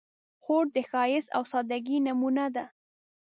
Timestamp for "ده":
2.55-2.65